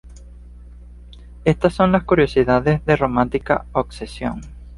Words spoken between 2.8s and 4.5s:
de Romántica Obsesión